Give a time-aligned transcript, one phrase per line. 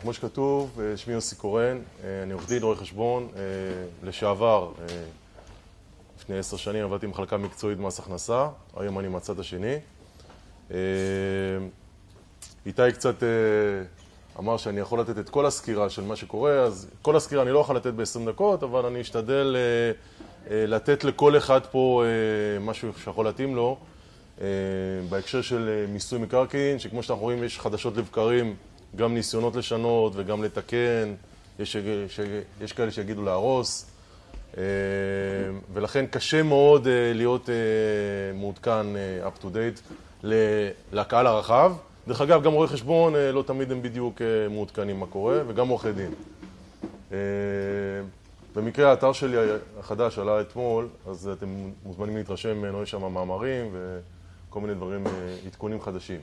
[0.00, 1.78] כמו שכתוב, שמי יוסי קורן,
[2.22, 3.28] אני עורך דין, רואה חשבון,
[4.02, 4.72] לשעבר,
[6.20, 9.76] לפני עשר שנים עבדתי במחלקה מקצועית במס הכנסה, היום אני מהצד השני.
[12.66, 13.14] איתי קצת
[14.38, 17.58] אמר שאני יכול לתת את כל הסקירה של מה שקורה, אז כל הסקירה אני לא
[17.58, 19.56] יכול לתת ב-20 דקות, אבל אני אשתדל
[20.50, 22.02] לתת לכל אחד פה
[22.60, 23.78] משהו שיכול להתאים לו.
[25.08, 28.56] בהקשר של מיסוי מקרקעין, שכמו שאנחנו רואים יש חדשות לבקרים,
[28.96, 31.14] גם ניסיונות לשנות וגם לתקן,
[31.58, 32.20] יש, יש,
[32.60, 33.90] יש כאלה שיגידו להרוס,
[35.72, 37.48] ולכן קשה מאוד להיות
[38.34, 38.86] מעודכן
[39.26, 40.26] up to date
[40.92, 41.72] לקהל הרחב.
[42.08, 46.14] דרך אגב, גם רואי חשבון לא תמיד הם בדיוק מעודכנים מה קורה, וגם עורכי דין.
[48.54, 49.36] במקרה האתר שלי
[49.78, 51.48] החדש עלה אתמול, אז אתם
[51.84, 55.04] מוזמנים להתרשם ממנו, יש שם מאמרים וכל מיני דברים,
[55.46, 56.20] עדכונים חדשים.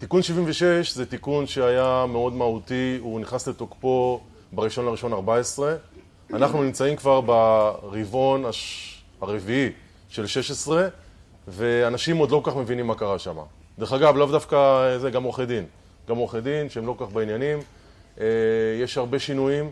[0.00, 4.20] תיקון 76 זה תיקון שהיה מאוד מהותי, הוא נכנס לתוקפו
[4.52, 5.74] בראשון לראשון 14.
[6.32, 8.44] אנחנו נמצאים כבר ברבעון
[9.20, 9.70] הרביעי
[10.08, 10.88] של 16,
[11.48, 13.36] ואנשים עוד לא כל כך מבינים מה קרה שם.
[13.78, 15.64] דרך אגב, לאו דווקא זה, גם עורכי דין.
[16.08, 17.58] גם עורכי דין שהם לא כל כך בעניינים.
[18.82, 19.70] יש הרבה שינויים,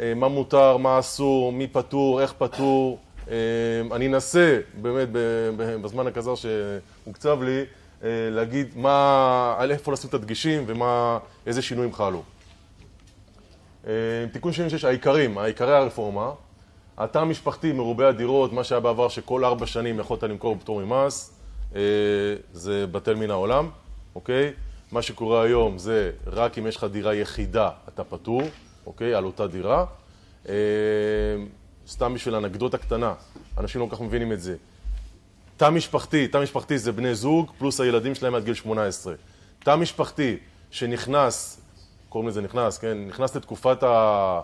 [0.00, 2.98] מה מותר, מה אסור, מי פטור, איך פטור.
[3.92, 5.08] אני אנסה, באמת,
[5.82, 7.64] בזמן הקצר שהוקצב לי,
[8.02, 10.66] להגיד מה, על איפה לשים את הדגישים
[11.46, 12.22] ואיזה שינויים חלו.
[14.32, 16.30] תיקון 76, העיקרים, העיקרי הרפורמה,
[16.98, 21.34] התא המשפחתי מרובה הדירות, מה שהיה בעבר שכל ארבע שנים יכולת למכור בפטור ממס,
[22.52, 23.70] זה בטל מן העולם,
[24.14, 24.52] אוקיי?
[24.92, 28.42] מה שקורה היום זה רק אם יש לך דירה יחידה אתה פטור,
[28.86, 29.14] אוקיי?
[29.14, 29.84] על אותה דירה.
[31.86, 33.14] סתם בשביל אנקדוטה קטנה,
[33.58, 34.56] אנשים לא כל כך מבינים את זה.
[35.58, 39.14] תא משפחתי, תא משפחתי זה בני זוג פלוס הילדים שלהם עד גיל 18.
[39.58, 40.36] תא משפחתי
[40.70, 41.60] שנכנס,
[42.08, 42.98] קוראים לזה נכנס, כן?
[43.08, 44.40] נכנס לתקופת ה...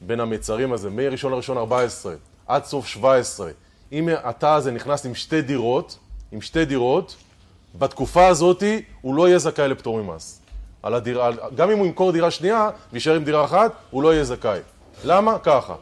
[0.00, 2.14] בין המצרים הזה, מראשון לראשון 14
[2.46, 3.50] עד סוף 17,
[3.92, 5.98] אם התא הזה נכנס עם שתי דירות,
[6.32, 7.16] עם שתי דירות,
[7.78, 8.62] בתקופה הזאת
[9.00, 10.40] הוא לא יהיה זכאי לפטור ממס.
[10.82, 14.24] על הדירה, גם אם הוא ימכור דירה שנייה וישאר עם דירה אחת, הוא לא יהיה
[14.24, 14.60] זכאי.
[15.04, 15.38] למה?
[15.38, 15.74] ככה.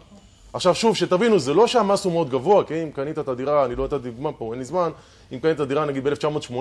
[0.53, 3.75] עכשיו שוב, שתבינו, זה לא שהמס הוא מאוד גבוה, כי אם קנית את הדירה, אני
[3.75, 4.91] לא יודעת דוגמה פה, אין לי זמן,
[5.33, 6.55] אם קנית את הדירה נגיד ב-1980,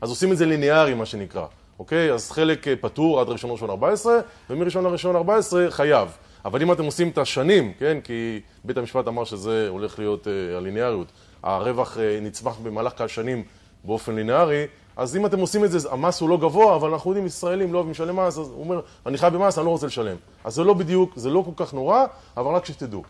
[0.00, 1.46] אז עושים את זה ליניארי, מה שנקרא,
[1.78, 2.12] אוקיי?
[2.12, 4.18] אז חלק פטור עד ראשון ראשון 14,
[4.50, 6.08] ומראשון לראשון 14 חייב.
[6.44, 7.98] אבל אם אתם עושים את השנים, כן?
[8.04, 11.06] כי בית המשפט אמר שזה הולך להיות הליניאריות,
[11.42, 13.42] הרווח נצמח במהלך השנים
[13.84, 17.26] באופן ליניארי, אז אם אתם עושים את זה, המס הוא לא גבוה, אבל אנחנו יודעים,
[17.26, 20.16] ישראלים לא אוהבים לשלם מס, אז הוא אומר, אני חייב במס, אני לא רוצה לשלם.
[20.44, 22.04] אז זה לא בדיוק, זה לא כל כך נורא,
[22.36, 23.02] אבל רק שתדעו.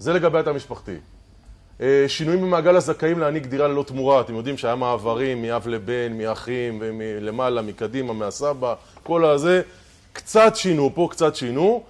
[0.00, 0.94] זה לגבי התא המשפחתי.
[2.08, 4.20] שינויים במעגל הזכאים להעניק דירה ללא תמורה.
[4.20, 9.62] אתם יודעים שהיה מעברים מאב לבן, מאחים, ומלמעלה, מקדימה, מהסבא, כל הזה.
[10.12, 11.82] קצת שינו פה, קצת שינו.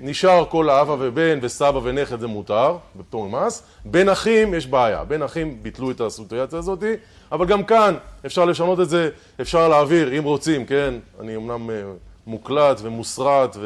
[0.00, 3.62] נשאר כל האבא ובן וסבא ונכד זה מותר, בפטור ממס.
[3.84, 5.04] בין אחים יש בעיה.
[5.04, 6.84] בין אחים ביטלו את הסיטואציה הזאת,
[7.32, 7.94] אבל גם כאן
[8.26, 9.10] אפשר לשנות את זה,
[9.40, 10.94] אפשר להעביר, אם רוצים, כן?
[11.20, 11.70] אני אמנם
[12.26, 13.56] מוקלט ומוסרט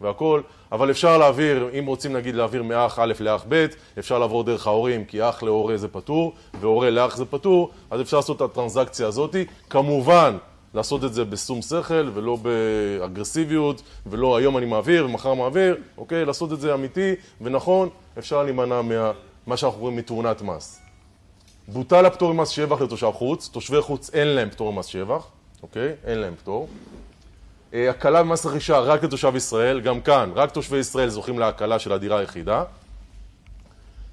[0.00, 0.40] והכל,
[0.72, 3.66] אבל אפשר להעביר, אם רוצים נגיד להעביר מאח א' לאח ב',
[3.98, 8.16] אפשר לעבור דרך ההורים, כי אח להורה זה פטור, והורה לאח זה פטור, אז אפשר
[8.16, 9.36] לעשות את הטרנזקציה הזאת.
[9.70, 10.36] כמובן,
[10.74, 16.24] לעשות את זה בשום שכל ולא באגרסיביות, ולא היום אני מעביר ומחר מעביר, אוקיי?
[16.24, 20.80] לעשות את זה אמיתי ונכון, אפשר להימנע ממה שאנחנו קוראים מתאונת מס.
[21.68, 25.26] בוטל הפטור ממס שבח לתושב חוץ, תושבי חוץ אין להם פטור ממס שבח,
[25.62, 25.92] אוקיי?
[26.04, 26.68] אין להם פטור.
[27.72, 32.18] הקלה במס רכישה רק לתושב ישראל, גם כאן, רק תושבי ישראל זוכים להקלה של הדירה
[32.18, 32.64] היחידה.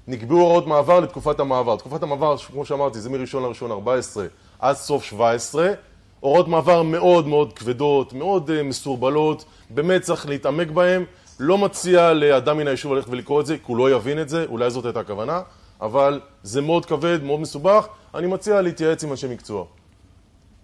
[0.08, 1.76] נקבעו הוראות מעבר לתקופת המעבר.
[1.76, 4.26] תקופת המעבר, כמו שאמרתי, זה מראשון לראשון 14
[4.58, 5.72] עד סוף 17.
[6.20, 11.04] הוראות מעבר מאוד מאוד כבדות, מאוד מסורבלות, באמת צריך להתעמק בהן.
[11.40, 14.44] לא מציע לאדם מן היישוב ללכת ולקרוא את זה, כי הוא לא יבין את זה,
[14.48, 15.40] אולי זאת הייתה הכוונה,
[15.80, 19.64] אבל זה מאוד כבד, מאוד מסובך, אני מציע להתייעץ עם אנשי מקצוע.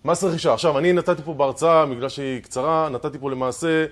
[0.05, 0.53] מס רכישה.
[0.53, 3.87] עכשיו, אני נתתי פה בהרצאה, בגלל שהיא קצרה, נתתי פה למעשה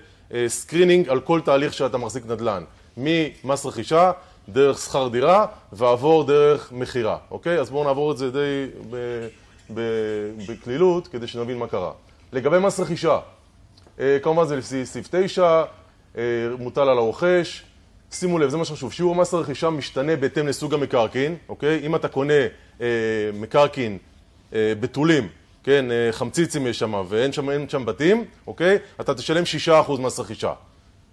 [0.47, 2.63] screening על כל תהליך שאתה מחזיק נדל"ן.
[2.97, 4.11] ממס רכישה,
[4.49, 7.59] דרך שכר דירה, ועבור דרך מכירה, אוקיי?
[7.59, 8.67] אז בואו נעבור את זה די
[10.47, 11.91] בכלילות, כדי שנבין מה קרה.
[12.33, 13.19] לגבי מס רכישה,
[14.21, 15.63] כמובן זה לפי סעיף 9,
[16.59, 17.63] מוטל על הרוכש.
[18.11, 21.79] שימו לב, זה מה שחשוב, שיעור מס הרכישה משתנה בהתאם לסוג המקרקעין, אוקיי?
[21.85, 22.33] אם אתה קונה
[23.33, 23.97] מקרקעין
[24.53, 25.27] בתולים,
[25.63, 28.77] כן, חמציצים יש שם ואין שם, שם בתים, אוקיי?
[29.01, 30.53] אתה תשלם 6% מס רכישה.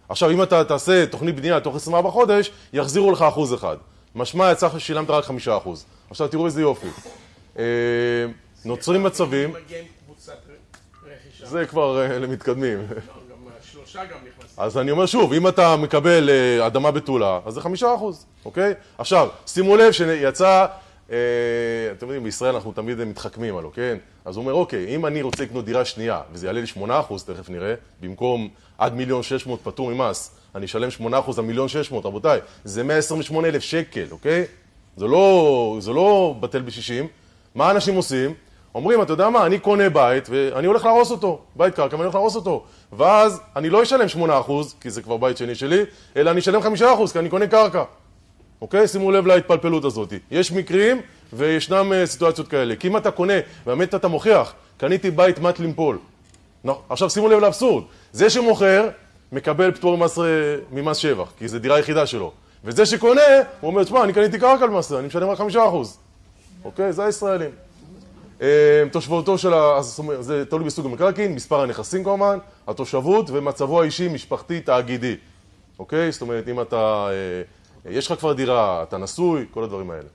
[0.08, 3.76] עכשיו, אם אתה תעשה תוכנית בנייה תוך 24 חודש, יחזירו לך אחוז אחד.
[4.14, 5.30] משמע, יצא ששילמת רק 5%.
[6.10, 6.88] עכשיו, תראו איזה יופי.
[8.64, 9.52] נוצרים מצבים...
[11.48, 12.78] זה כבר אה, למתקדמים.
[12.78, 14.54] לא, שלושה גם נכנסים.
[14.56, 18.74] אז אני אומר שוב, אם אתה מקבל אה, אדמה בתולה, אז זה חמישה אחוז, אוקיי?
[18.98, 20.66] עכשיו, שימו לב שיצא, אה,
[21.08, 23.96] אתם יודעים, בישראל אנחנו תמיד מתחכמים עלו, כן?
[24.24, 27.24] אז הוא אומר, אוקיי, אם אני רוצה לקנות דירה שנייה, וזה יעלה לי שמונה אחוז,
[27.24, 31.68] תכף נראה, במקום עד מיליון שש מאות פטור ממס, אני אשלם שמונה אחוז על מיליון
[31.68, 34.44] שש מאות, רבותיי, זה 128 אלף שקל, אוקיי?
[34.96, 37.06] זה לא, זה לא בטל בשישים.
[37.54, 38.34] מה אנשים עושים?
[38.74, 42.14] אומרים, אתה יודע מה, אני קונה בית ואני הולך להרוס אותו, בית קרקע ואני הולך
[42.14, 42.64] להרוס אותו.
[42.92, 44.06] ואז אני לא אשלם
[44.48, 45.82] 8%, כי זה כבר בית שני שלי,
[46.16, 47.82] אלא אני אשלם 5%, כי אני קונה קרקע.
[48.62, 48.88] אוקיי?
[48.88, 50.12] שימו לב להתפלפלות הזאת.
[50.30, 51.00] יש מקרים
[51.32, 52.76] וישנם uh, סיטואציות כאלה.
[52.76, 53.32] כי אם אתה קונה,
[53.66, 55.98] באמת אתה מוכיח, קניתי בית מת למפול.
[56.88, 57.84] עכשיו שימו לב לאבסורד.
[58.12, 58.88] זה שמוכר,
[59.32, 60.18] מקבל פטור ממס,
[60.72, 62.32] ממס שבח, כי זו דירה יחידה שלו.
[62.64, 63.20] וזה שקונה,
[63.60, 65.44] הוא אומר, תשמע, אני קניתי קרקע למעשה, אני משלם רק 5%.
[66.64, 66.92] אוקיי?
[66.92, 67.50] זה הישראלים.
[68.92, 69.82] תושבותו של ה...
[70.20, 72.38] זה תלוי בסוג המקרקעין, מספר הנכסים כמובן,
[72.68, 75.16] התושבות ומצבו האישי, משפחתי, תאגידי.
[75.78, 76.12] אוקיי?
[76.12, 77.08] זאת אומרת, אם אתה...
[77.84, 80.08] יש לך כבר דירה, אתה נשוי, כל הדברים האלה.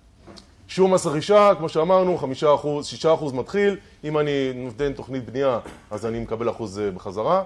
[0.67, 5.59] שיעור מס רכישה, כמו שאמרנו, חמישה אחוז, שישה אחוז מתחיל, אם אני נותן תוכנית בנייה,
[5.91, 7.43] אז אני מקבל אחוז בחזרה.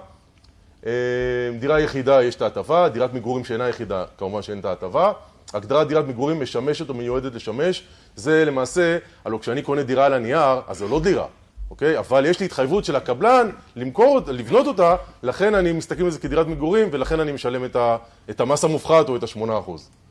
[1.58, 5.12] דירה יחידה יש את ההטבה, דירת מגורים שאינה יחידה, כמובן שאין את ההטבה.
[5.54, 7.84] הגדרת דירת מגורים משמשת או מיועדת לשמש,
[8.16, 11.26] זה למעשה, הלוא כשאני קונה דירה על הנייר, אז זו לא דירה,
[11.70, 11.98] אוקיי?
[11.98, 16.46] אבל יש לי התחייבות של הקבלן למכור, לבנות אותה, לכן אני מסתכל על זה כדירת
[16.46, 17.96] מגורים, ולכן אני משלם את, ה,
[18.30, 19.90] את המס המופחת או את השמונה אחוז.
[19.90, 20.07] אה,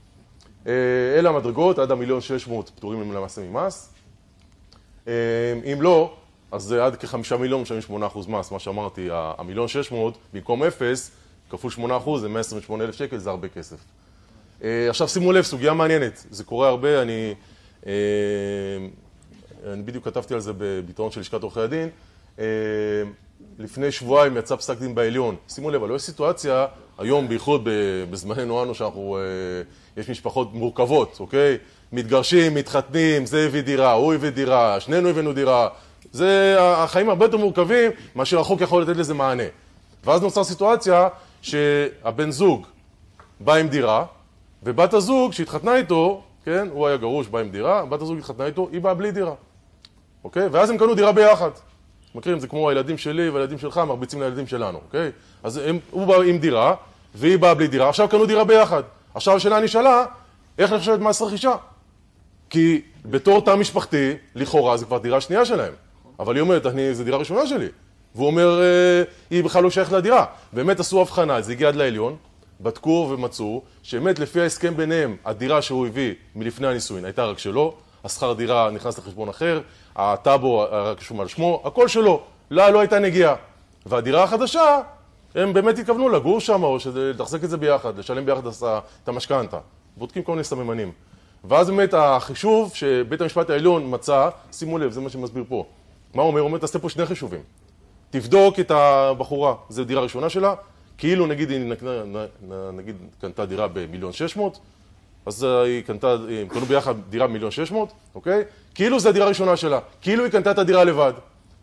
[1.18, 3.94] אלה המדרגות, עד המיליון שש מאות פטורים למעשה ממס.
[5.08, 5.14] אה,
[5.74, 6.14] אם לא,
[6.52, 10.64] אז זה עד כחמישה מיליון משלמים שמונה אחוז מס, מה שאמרתי, המיליון שש מאות, במקום
[10.64, 11.12] אפס,
[11.50, 13.78] כפול שמונה אחוז, זה מאה עשרים ושמונה אלף שקל, זה הרבה כסף.
[14.64, 17.36] אה, עכשיו שימו לב, סוגיה מעניינת, זה קורה הרבה, אני,
[17.88, 17.92] אה,
[19.74, 21.90] אני בדיוק כתבתי על זה בביטאון של לשכת עורכי הדין,
[22.40, 22.46] אה,
[23.60, 26.66] לפני שבועיים יצא פסק דין בעליון, שימו לב, אבל יש סיטואציה,
[26.98, 27.68] היום בייחוד
[28.12, 29.18] בזמננו אנו, שאנחנו,
[29.98, 31.58] יש משפחות מורכבות, אוקיי?
[31.92, 35.68] מתגרשים, מתחתנים, זה הביא דירה, הוא הביא דירה, שנינו הבאנו דירה,
[36.12, 39.44] זה, החיים הרבה יותר מורכבים מאשר החוק יכול לתת לזה מענה.
[40.04, 41.08] ואז נוצרה סיטואציה
[41.42, 42.66] שהבן זוג
[43.40, 44.06] בא עם דירה,
[44.64, 48.70] ובת הזוג שהתחתנה איתו, כן, הוא היה גרוש, בא עם דירה, בת הזוג התחתנה איתו,
[48.72, 49.34] היא באה בלי דירה,
[50.24, 50.48] אוקיי?
[50.48, 51.50] ואז הם קנו דירה ביחד.
[52.16, 52.40] מכירים?
[52.40, 55.12] זה כמו הילדים שלי והילדים שלך מרביצים לילדים שלנו, אוקיי?
[55.44, 56.76] אז הם, הוא בא עם דירה,
[57.16, 58.84] והיא באה בלי דירה, עכשיו קנו דירה ביחד.
[59.14, 60.06] עכשיו השאלה נשאלה,
[60.58, 61.56] איך נחשבת מס רכישה?
[62.50, 65.74] כי בתור תא משפחתי, לכאורה זה כבר דירה שנייה שלהם.
[66.20, 67.68] אבל היא אומרת, זו דירה ראשונה שלי.
[68.16, 70.26] והוא אומר, אה, היא בכלל לא שייכת לדירה.
[70.54, 72.16] באמת עשו הבחנה, זה הגיע עד לעליון,
[72.62, 77.74] בדקו ומצאו שבאמת לפי ההסכם ביניהם, הדירה שהוא הביא מלפני הנישואין הייתה רק שלו,
[78.04, 79.62] השכר דירה נכנס לחשבון אחר,
[79.96, 82.22] הטאבו רק רשום על שמו, הכל שלו,
[82.52, 83.36] לה לא הייתה נגיעה.
[83.86, 84.80] והדירה החדשה,
[85.38, 88.48] הם באמת התכוונו לגור שם או לתחזק את זה ביחד, לשלם ביחד
[89.04, 89.60] את המשכנתה.
[89.98, 90.92] בודקים כל מיני סממנים.
[91.44, 95.66] ואז באמת החישוב שבית המשפט העליון מצא, שימו לב, זה מה שמסביר פה.
[96.14, 96.40] מה הוא אומר?
[96.40, 97.40] הוא אומר, תעשה פה שני חישובים.
[98.10, 100.54] תבדוק את הבחורה, זו דירה ראשונה שלה,
[100.98, 101.74] כאילו נגיד היא
[102.74, 104.60] נגיד קנתה דירה במיליון שש מאות,
[105.26, 108.44] אז היא קנתה, הם קנו ביחד דירה במיליון שש מאות, אוקיי?
[108.76, 111.14] כאילו זו הדירה הראשונה שלה, כאילו היא קנתה את הדירה לבד.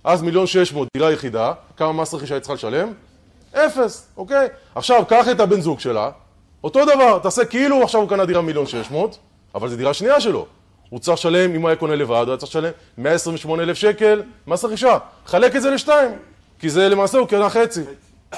[0.05, 2.93] אז מיליון שש מאות, דירה יחידה, כמה מס רכישה היא צריכה לשלם?
[3.55, 4.49] אפס, אוקיי?
[4.75, 6.11] עכשיו, קח את הבן זוג שלה,
[6.65, 9.19] אותו דבר, תעשה כאילו עכשיו הוא קנה דירה מיליון שש מאות,
[9.55, 10.47] אבל זו דירה שנייה שלו.
[10.91, 14.23] הוא צריך לשלם, אם הוא היה קונה לבד, הוא היה צריך לשלם 128 אלף שקל
[14.47, 14.99] מס רכישה.
[15.27, 16.11] חלק את זה לשתיים,
[16.59, 17.81] כי זה למעשה הוא קנה חצי.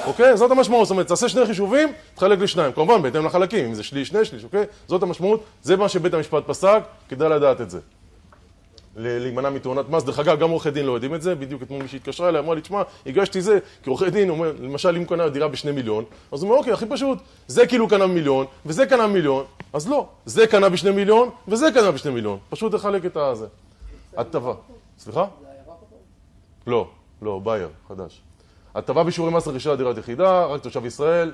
[0.05, 0.37] אוקיי?
[0.37, 4.09] זאת המשמעות, זאת אומרת, תעשה שני חישובים, תחלק לשניים, כמובן בהתאם לחלקים, אם זה שליש,
[4.09, 4.65] שני שליש, אוקיי?
[4.89, 7.79] זאת המשמעות, זה מה שבית המשפט פסק, כדאי לדעת את זה.
[8.97, 11.89] להימנע מתאונת מס, דרך אגב, גם עורכי דין לא יודעים את זה, בדיוק אתמול מי
[11.89, 15.49] שהתקשרה אליי, אמרה לי, תשמע, הגשתי זה, כי עורכי דין, אומר, למשל, אם קנה דירה
[15.49, 19.45] בשני מיליון, אז הוא אומר, אוקיי, הכי פשוט, זה כאילו קנה מיליון, וזה קנה מיליון,
[19.73, 23.47] אז לא, זה קנה בשני מיליון, וזה קנה בשני מיליון, פשוט תחלק את הזה.
[24.17, 24.55] הטבה.
[24.99, 25.25] סליחה?
[26.67, 26.89] לא,
[27.23, 28.21] לא, בייר, חדש.
[28.75, 31.33] הטבה בשיעורי מס רכישה לדירת יחידה, רק תושב ישראל.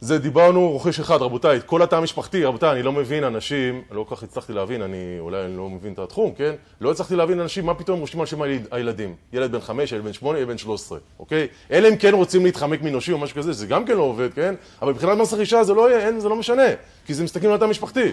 [0.00, 4.16] זה דיברנו, רוכש אחד, רבותיי, כל התא המשפחתי, רבותיי, אני לא מבין אנשים, לא כל
[4.16, 6.54] כך הצלחתי להבין, אני אולי אני לא מבין את התחום, כן?
[6.80, 9.14] לא הצלחתי להבין אנשים, מה פתאום רושמים על שם הילדים?
[9.32, 11.46] ילד בן חמש, ילד בן שמונה, ילד בן שלוש עשרה, אוקיי?
[11.70, 14.54] אלא אם כן רוצים להתחמק מנושים או משהו כזה, זה גם כן לא עובד, כן?
[14.82, 16.68] אבל מבחינת מס רכישה זה לא, אין, זה לא משנה,
[17.06, 18.12] כי זה מסתכלים על התא המשפחתי,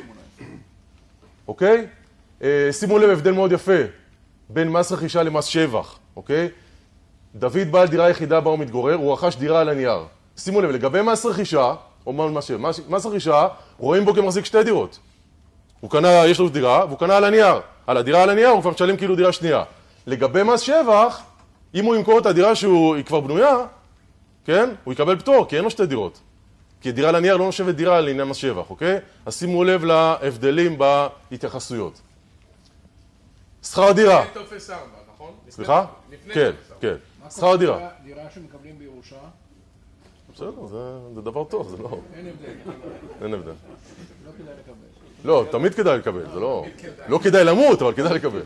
[1.47, 1.85] אוקיי?
[2.41, 3.81] אה, שימו לב, הבדל מאוד יפה
[4.49, 6.49] בין מס רכישה למס שבח, אוקיי?
[7.35, 9.99] דוד בעל דירה יחידה בה הוא מתגורר, הוא רכש דירה על הנייר.
[10.37, 11.73] שימו לב, לגבי מס רכישה,
[12.05, 14.99] או מס, מס, מס רכישה, רואים בו כמחזיק שתי דירות.
[15.79, 17.59] הוא קנה, יש לו דירה, והוא קנה על הנייר.
[17.87, 19.63] על הדירה על הנייר הוא כבר משלם כאילו דירה שנייה.
[20.07, 21.21] לגבי מס שבח,
[21.75, 23.55] אם הוא ימכור את הדירה שהיא כבר בנויה,
[24.45, 24.69] כן?
[24.83, 26.19] הוא יקבל פטור, כי אין לו שתי דירות.
[26.81, 28.97] כי דירה לנייר לא נחשבת דירה לעניין מס שבח, אוקיי?
[29.25, 32.01] אז שימו לב להבדלים בהתייחסויות.
[33.63, 34.21] שכר דירה.
[34.25, 34.81] לפני טופס 4,
[35.15, 35.31] נכון?
[35.49, 35.85] סליחה?
[36.11, 36.79] לפני כן, טופס 4.
[36.81, 36.95] כן.
[37.29, 37.55] שכר.
[37.55, 39.15] דירה- דירה שמקבלים בירושה?
[40.35, 40.77] בסדר, זה-
[41.15, 41.89] זה דבר טוב, זה לא...
[42.17, 42.71] אין הבדל,
[43.21, 43.51] אין הבדל.
[44.25, 44.73] לא כדאי לקבל.
[45.25, 46.65] לא, תמיד כדאי לקבל, זה לא...
[47.07, 48.41] לא כדאי למות, אבל כדאי לקבל.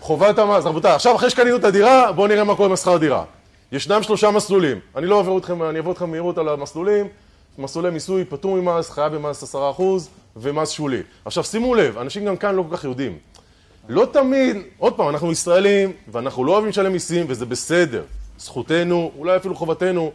[0.00, 3.24] חובת המס, רבותיי, עכשיו אחרי שקנינו את הדירה, בואו נראה מה קורה עם השכר דירה.
[3.72, 4.80] ישנם שלושה מסלולים.
[4.96, 7.06] אני לא אעבור אתכם, אני אעבור אתכם במהירות על המסלולים.
[7.58, 9.82] מסלולי מיסוי פטור ממס, חייב במס 10%
[10.36, 11.02] ומס שולי.
[11.24, 13.18] עכשיו שימו לב, אנשים גם כאן לא כל כך יודעים.
[13.88, 18.02] לא תמיד, עוד פעם, אנחנו ישראלים, ואנחנו לא אוהבים לשלם מיסים, וזה בסדר.
[18.38, 20.12] זכותנו, אולי אפילו חובתנו,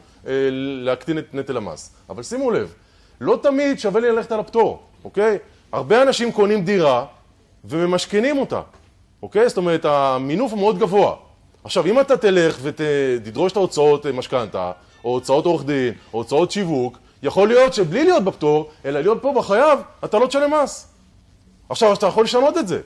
[0.85, 1.91] להקטין את נטל המס.
[2.09, 2.73] אבל שימו לב,
[3.21, 5.37] לא תמיד שווה לי ללכת על הפטור, אוקיי?
[5.71, 7.05] הרבה אנשים קונים דירה
[7.65, 8.61] וממשכנים אותה,
[9.23, 9.49] אוקיי?
[9.49, 11.15] זאת אומרת, המינוף הוא מאוד גבוה.
[11.63, 14.71] עכשיו, אם אתה תלך ותדרוש את ההוצאות אה, משכנתה,
[15.03, 19.33] או הוצאות עורך דין, או הוצאות שיווק, יכול להיות שבלי להיות בפטור, אלא להיות פה
[19.37, 20.87] בחייב, אתה לא תשלם מס.
[21.69, 22.81] עכשיו, אתה יכול לשנות את זה.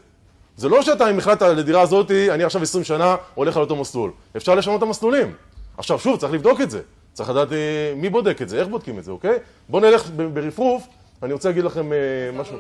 [0.58, 3.76] זה לא שאתה, אם החלטת על הדירה הזאת, אני עכשיו 20 שנה הולך על אותו
[3.76, 4.12] מסלול.
[4.38, 5.34] אפשר לשנות את המסלולים.
[5.78, 6.82] עכשיו, שוב, צריך לבדוק את זה.
[7.18, 9.38] צריך לדעת אה, מי בודק את זה, איך בודקים את זה, אוקיי?
[9.70, 10.88] בואו נלך ברפרוף,
[11.24, 11.98] אני רוצה להגיד לכם אה,
[12.34, 12.58] משהו.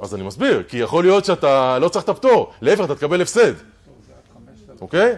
[0.00, 3.52] אז אני מסביר, כי יכול להיות שאתה לא צריך את הפטור, להפך, אתה תקבל הפסד,
[4.80, 5.14] אוקיי?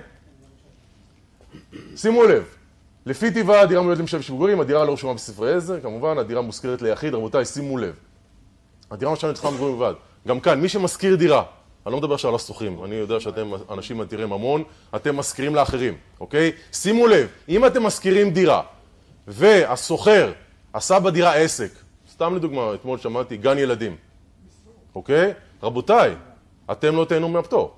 [1.97, 2.45] שימו לב,
[3.07, 7.14] לפי טבעה הדירה מיועדת למשאב מגורים, הדירה לא רשומה בספרי עזר, כמובן, הדירה מושכרת ליחיד,
[7.14, 7.95] רבותיי, שימו לב.
[8.90, 9.95] הדירה משלמת שכר מגורים בלבד.
[10.28, 11.42] גם כאן, מי שמשכיר דירה,
[11.86, 14.62] אני לא מדבר עכשיו על השוכרים, אני יודע שאתם אנשים עתירי ממון,
[14.96, 16.52] אתם משכירים לאחרים, אוקיי?
[16.72, 18.62] שימו לב, אם אתם משכירים דירה,
[19.28, 20.32] והשוכר
[20.72, 21.70] עשה בדירה עסק,
[22.12, 23.96] סתם לדוגמה, אתמול שמעתי גן ילדים,
[24.94, 25.32] אוקיי?
[25.62, 26.14] רבותיי,
[26.72, 27.74] אתם לא תהנו מהפטור.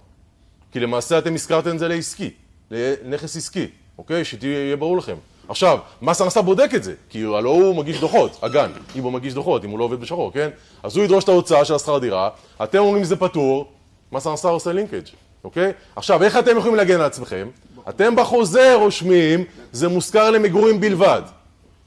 [0.72, 2.30] כי למעשה אתם הזכרתם את זה לעסקי,
[2.70, 3.66] לנכס עסקי,
[3.98, 4.24] אוקיי?
[4.24, 5.16] שתהיה ברור לכם.
[5.48, 9.34] עכשיו, מס הכנסה בודק את זה, כי הלוא הוא מגיש דוחות, הגן, אם הוא מגיש
[9.34, 10.50] דוחות, אם הוא לא עובד בשחור, כן?
[10.82, 12.28] אז הוא ידרוש את ההוצאה של השכר דירה,
[12.62, 13.72] אתם אומרים זה פטור,
[14.14, 15.08] מס הכנסה עושה לינקג',
[15.44, 15.72] אוקיי?
[15.96, 17.48] עכשיו, איך אתם יכולים להגן על עצמכם?
[17.88, 21.22] אתם בחוזה רושמים, זה מושכר למגורים בלבד.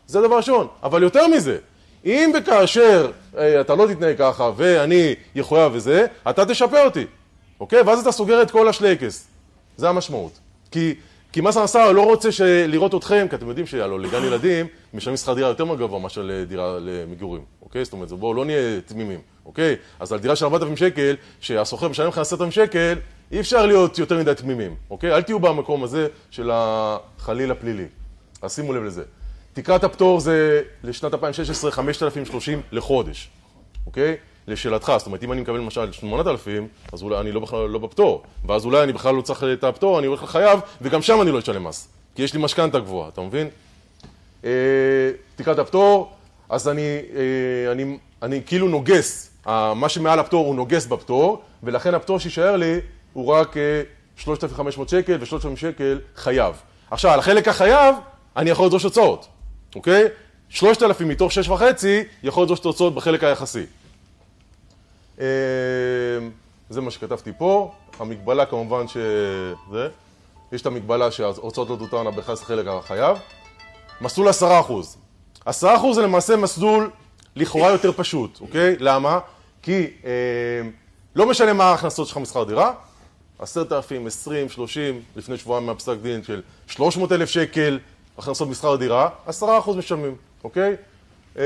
[0.07, 0.67] זה דבר ראשון.
[0.84, 1.57] אבל יותר מזה,
[2.05, 7.05] אם וכאשר אה, אתה לא תתנהג ככה ואני יחויב וזה, אתה תשפה אותי,
[7.60, 7.81] אוקיי?
[7.81, 9.27] ואז אתה סוגר את כל השלייקס.
[9.77, 10.39] זה המשמעות.
[10.72, 10.96] כי,
[11.31, 12.29] כי מס הכנסה לא רוצה
[12.67, 16.77] לראות אתכם, כי אתם יודעים שהלוא לגן ילדים משלמים שכר דירה יותר גבוה מאשר לדירה
[16.81, 17.86] למגורים, אוקיי?
[17.86, 19.75] זאת אומרת, בואו לא נהיה תמימים, אוקיי?
[20.00, 22.93] אז על דירה של 4,000 שקל, שהשוכר משלם לך 10,000 שקל,
[23.31, 25.15] אי אפשר להיות יותר מדי תמימים, אוקיי?
[25.15, 27.86] אל תהיו במקום הזה של החליל הפלילי.
[28.41, 29.03] אז שימו לב לזה.
[29.53, 33.29] תקרת הפטור זה לשנת 2016 5,030 לחודש,
[33.86, 34.15] אוקיי?
[34.48, 38.24] לשאלתך, זאת אומרת, אם אני מקבל למשל 8,000, אז אולי אני לא בכלל לא בפטור,
[38.46, 41.39] ואז אולי אני בכלל לא צריך את הפטור, אני הולך לחייב, וגם שם אני לא
[41.39, 43.48] אשלם מס, כי יש לי משכנתה גבוהה, אתה מבין?
[44.46, 44.50] אה,
[45.36, 46.12] תקרת הפטור,
[46.50, 49.32] אז אני, אה, אני, אני כאילו נוגס,
[49.75, 52.80] מה שמעל הפטור הוא נוגס בפטור, ולכן הפטור שיישאר לי
[53.13, 53.82] הוא רק אה,
[54.18, 56.56] 3,500 שקל ו-3,000 שקל חייב.
[56.92, 57.96] עכשיו, על החלק החייב,
[58.38, 59.27] אני יכול לדרוש הוצאות,
[59.75, 60.04] אוקיי?
[60.50, 61.62] 3,000 מתוך 6.5
[62.24, 63.63] יכול לדרוש את בחלק היחסי.
[65.19, 65.25] אה,
[66.69, 69.89] זה מה שכתבתי פה, המגבלה כמובן שזה,
[70.51, 73.17] יש את המגבלה שההוצאות לא תותרנה ביחס לחלק החייב.
[74.01, 74.33] מסלול 10%.
[75.47, 75.51] 10%
[75.93, 76.89] זה למעשה מסלול
[77.36, 78.75] לכאורה יותר פשוט, אוקיי?
[78.79, 79.19] למה?
[79.62, 80.12] כי אה,
[81.15, 82.74] לא משנה מה ההכנסות שלך משכר דירה,
[83.39, 87.79] 10,000, 20, 30, לפני שבועיים מהפסק דין של 300,000 שקל
[88.17, 89.31] הכנסות משכר דירה, 10%
[89.77, 90.75] משלמים, אוקיי?
[91.38, 91.44] אה,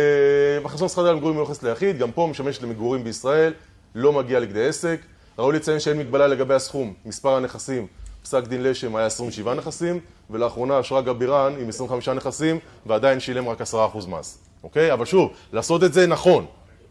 [0.65, 3.53] הכנסות משכר דירה למגורים מיוחס ליחיד, גם פה משמש למגורים בישראל,
[3.95, 4.99] לא מגיע לכדי עסק.
[5.39, 7.87] ראוי לציין שאין מגבלה לגבי הסכום, מספר הנכסים,
[8.23, 13.61] פסק דין לשם היה 27 נכסים, ולאחרונה שרגא בירן עם 25 נכסים, ועדיין שילם רק
[13.61, 13.65] 10%
[14.07, 14.93] מס, אוקיי?
[14.93, 16.45] אבל שוב, לעשות את זה נכון.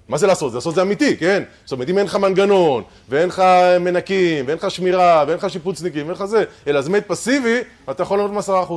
[0.09, 0.53] מה זה לעשות?
[0.53, 1.43] זה לעשות את זה אמיתי, כן?
[1.65, 3.43] זאת אומרת, אם אין לך מנגנון, ואין לך
[3.81, 7.59] מנקים, ואין לך שמירה, ואין לך שיפוצניקים, ואין לך זה, אלא זה מת פסיבי,
[7.91, 8.73] אתה יכול לענות מ-10%.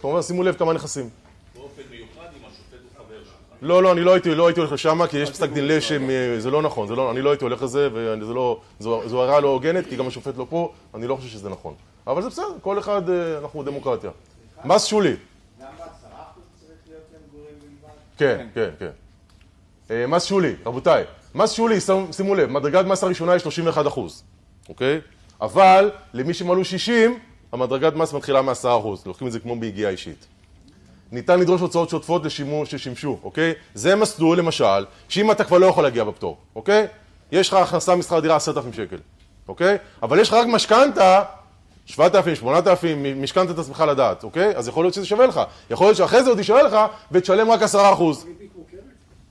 [0.00, 1.08] כמובן, שימו לב כמה נכסים.
[1.54, 3.53] באופן מיוחד אם השופט הוא חבר שלך.
[3.64, 6.34] לא, לא, אני לא הייתי, לא הייתי הולך לשם, כי יש פסק דין לשם, אה,
[6.38, 9.40] זה לא נכון, זה לא, אני לא הייתי הולך לזה, וזה לא, זו, זו הערה
[9.40, 11.74] לא הוגנת, כי גם השופט לא פה, אני לא חושב שזה נכון.
[12.06, 14.10] אבל זה בסדר, כל אחד, אה, אנחנו דמוקרטיה.
[14.64, 15.10] מס שולי.
[15.10, 15.16] גם
[15.78, 17.94] בעשרה אחוז צריך להיות למגורים בלבד?
[18.18, 18.90] כן, כן, כן.
[19.90, 21.04] אה, מס שולי, רבותיי,
[21.34, 21.78] מס שולי,
[22.12, 24.24] שימו לב, מדרגת מס הראשונה היא 31 אחוז,
[24.68, 25.00] אוקיי?
[25.40, 27.18] אבל למי שמלאו 60,
[27.52, 30.26] המדרגת מס מתחילה מ-10 אחוז, לוקחים את זה כמו ביגיעה אישית.
[31.14, 33.52] ניתן לדרוש הוצאות שוטפות לשימוש ששימשו, אוקיי?
[33.74, 36.86] זה מסלול, למשל, שאם אתה כבר לא יכול להגיע בפטור, אוקיי?
[37.32, 38.96] יש לך הכנסה משכר דירה 10,000 שקל,
[39.48, 39.76] אוקיי?
[40.02, 41.22] אבל יש לך רק משכנתה
[41.86, 44.56] 7,000, 8,000, משכנת את עצמך לדעת, אוקיי?
[44.56, 45.40] אז יכול להיות שזה שווה לך.
[45.70, 46.76] יכול להיות שאחרי זה עוד יישאר לך
[47.12, 47.76] ותשלם רק 10%.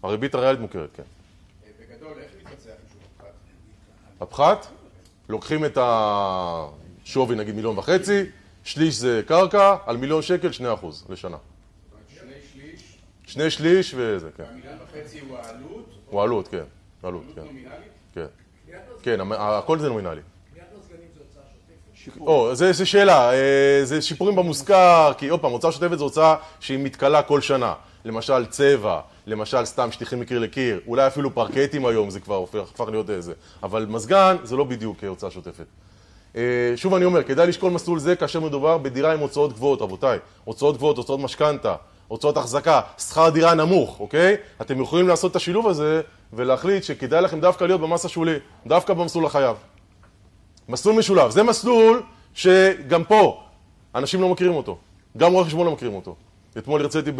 [0.04, 1.04] הריבית הריאלית מוכרת, כן.
[1.80, 3.02] בגדול, איך מתבצע חישוב
[4.22, 4.62] הפחת?
[4.62, 4.68] הפחת,
[5.30, 8.24] לוקחים את השווי נגיד מיליון וחצי,
[8.63, 10.50] שליש זה קרקע, על מיליון שקל
[10.82, 11.38] 2% לשנה.
[13.34, 14.44] שני שליש, וזה, כן.
[14.56, 16.63] מיליון וחצי הוא העלות, הוא עלות, כן.
[17.04, 17.42] עלות, כן.
[17.42, 17.92] נומינלית?
[18.16, 18.25] כן.
[19.02, 20.22] כן, הכל זה נומינלי.
[22.20, 26.36] או, זה, זה שאלה, אה, זה שיפורים במושכר, כי עוד פעם, הוצאה שוטפת זו הוצאה
[26.60, 27.74] שהיא מתכלה כל שנה.
[28.06, 32.88] למשל צבע, למשל סתם שטיחים מקיר לקיר, אולי אפילו פרקטים היום, זה כבר הופך, הפך
[32.92, 33.34] להיות איזה.
[33.63, 35.66] אבל מזגן זה לא בדיוק אה, הוצאה שוטפת.
[36.36, 40.20] אה, שוב אני אומר, כדאי לשקול מסלול זה כאשר מדובר בדירה עם הוצאות גבוהות, רבותיי.
[40.44, 41.75] הוצאות גבוהות, הוצאות משכנתה,
[42.13, 44.36] הוצאות החזקה, שכר דירה נמוך, אוקיי?
[44.62, 46.01] אתם יכולים לעשות את השילוב הזה
[46.34, 48.36] ולהחליט שכדאי לכם דווקא להיות במס השולי,
[48.67, 49.58] דווקא במסלול החייב.
[50.70, 52.03] מסלול משולב, זה מסלול
[52.34, 53.43] שגם פה
[53.96, 54.77] אנשים לא מכירים אותו,
[55.17, 56.15] גם רואי חשבון לא מכירים אותו.
[56.58, 57.12] אתמול הרציתי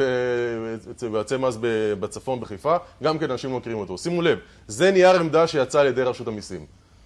[1.02, 1.58] ביועצי מס
[2.00, 3.98] בצפון בחיפה, גם כן אנשים לא מכירים אותו.
[3.98, 6.66] שימו לב, זה נייר עמדה שיצא על ידי רשות המיסים.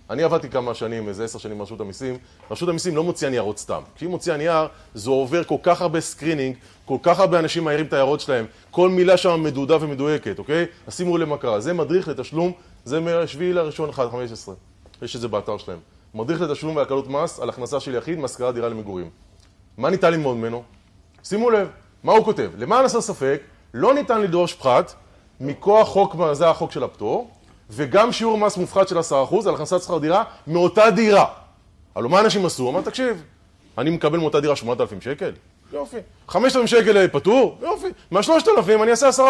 [0.10, 2.18] אני עבדתי כמה שנים, איזה עשר שנים ברשות המיסים,
[2.52, 3.82] רשות המיסים לא מוציאה ניירות סתם.
[3.96, 7.94] כשהיא מוציאה נייר, זה עובר כל כך הרבה screening, כל כך הרבה אנשים מעירים את
[7.94, 10.66] ההערות שלהם, כל מילה שם מדודה ומדויקת, אוקיי?
[10.88, 12.52] אז שימו לב מה קרה, זה מדריך לתשלום,
[12.86, 14.56] זה מ-7 לראשון 1, 15.
[15.02, 15.80] יש את זה באתר שלהם.
[16.14, 19.10] מדריך לתשלום והקלות מס על הכנסה של יחיד מהשכרת דירה למגורים.
[19.78, 20.64] מה ניתן ללמוד ממנו?
[21.24, 21.68] שימו לב,
[22.04, 22.52] מה הוא כותב?
[22.58, 23.42] למען הסר ספק,
[23.74, 24.94] לא ניתן לדרוש פחת
[25.40, 27.32] מכוח חוק, זה החוק של הפטור,
[27.70, 29.02] וגם שיעור מס מופחת של 10%
[29.48, 31.26] על הכנסת שכר דירה מאותה דירה.
[31.96, 32.70] הלוא מה אנשים עשו?
[32.70, 33.24] אמר, תקשיב,
[33.78, 35.32] אני מקבל מאותה דירה 8,000 שקל?
[35.74, 35.98] יופי.
[36.28, 37.58] 5,000 שקל פטור?
[37.62, 37.88] יופי.
[38.12, 39.22] מה-3,000 אני אעשה 10%.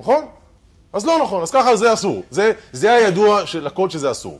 [0.00, 0.24] נכון?
[0.92, 2.22] אז לא נכון, אז ככה זה אסור.
[2.30, 4.38] זה, זה הידוע של הכל שזה אסור.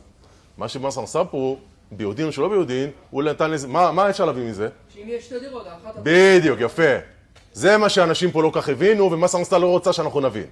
[0.57, 1.57] מה שמס עשה פה,
[1.91, 4.69] ביודעין או שלא ביודעין, הוא נתן לזה, מה, מה אפשר להביא מזה?
[4.93, 5.99] שאם יש שתי דירות, האחת...
[6.03, 6.95] בדיוק, יפה.
[7.53, 10.45] זה מה שאנשים פה לא כך הבינו, ומס הכנסה לא רוצה שאנחנו נבין.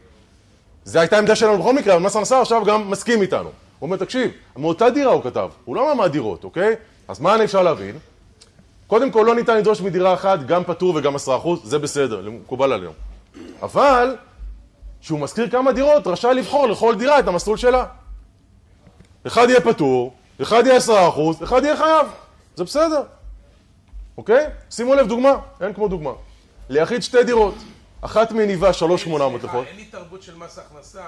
[0.86, 3.40] זו הייתה העמדה שלנו בכל מקרה, אבל מס הכנסה עכשיו גם מסכים איתנו.
[3.44, 6.76] הוא אומר, תקשיב, מאותה דירה הוא כתב, הוא לא אמר מהדירות, אוקיי?
[7.08, 7.98] אז מה אפשר להבין?
[8.88, 12.74] קודם כל, לא ניתן לדרוש מדירה אחת גם פטור וגם עשרה אחוז, זה בסדר, מקובל
[12.74, 12.92] עלינו.
[13.62, 14.16] אבל,
[15.02, 17.86] כשהוא מזכיר כמה דירות, רשאי לבחור לכל דירה את המסלול שלה.
[19.28, 22.08] אחד יהיה פטור, אחד יהיה עשרה אחוז, אחד יהיה חייב.
[22.56, 23.04] זה בסדר.
[24.18, 24.46] אוקיי?
[24.70, 26.12] שימו לב, דוגמה, אין כמו דוגמה.
[26.70, 27.56] ליחיד שתי דירות,
[28.06, 29.68] אחת מניבה 3,800 סליחה, לכל.
[29.68, 31.06] אין לי תרבות של מס הכנסה,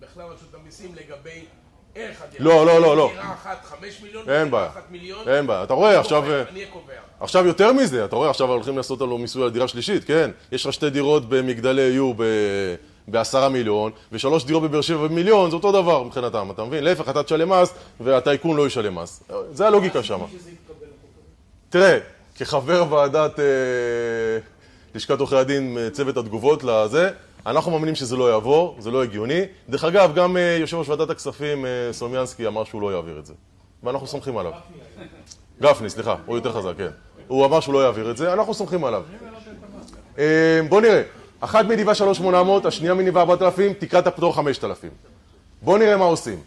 [0.00, 1.44] בכלל רשות המיסים, לגבי
[1.94, 2.44] ערך הדירה.
[2.44, 3.10] לא, לא, לא, לא.
[3.12, 4.68] דירה אחת חמש מיליון, אין בעיה.
[4.68, 5.28] אחת מיליון.
[5.28, 5.64] אין בעיה.
[5.64, 6.92] אתה רואה, עכשיו, קובע, אה, אני הקובע.
[7.20, 10.30] עכשיו יותר מזה, אתה רואה, עכשיו הולכים לעשות לנו מיסוי על דירה שלישית, כן?
[10.52, 12.24] יש לך שתי דירות במגדלי יו ב...
[13.08, 16.84] בעשרה מיליון, ושלוש דירות בבאר שבע במיליון, זה אותו דבר מבחינתם, אתה מבין?
[16.84, 19.22] להפך, אתה תשלם מס, והטייקון לא ישלם מס.
[19.52, 20.20] זה הלוגיקה שם.
[21.70, 21.98] תראה,
[22.36, 23.44] כחבר ועדת אה,
[24.94, 27.10] לשכת עורכי הדין, אה, צוות התגובות לזה,
[27.46, 29.40] אנחנו מאמינים שזה לא יעבור, זה לא הגיוני.
[29.68, 33.26] דרך אגב, גם אה, יושב ראש ועדת הכספים, אה, סלומיאנסקי, אמר שהוא לא יעביר את
[33.26, 33.34] זה.
[33.82, 34.52] ואנחנו סומכים עליו.
[35.60, 36.88] גפני, סליחה, הוא יותר חזק, כן.
[37.26, 39.02] הוא אמר שהוא לא יעביר את זה, אנחנו סומכים עליו.
[40.68, 41.02] בואו נראה,
[41.40, 44.90] אחת מניבה 3,800, השנייה מניבה 4,000, תקרת הפטור 5,000.
[45.62, 46.38] בואו נראה מה עושים.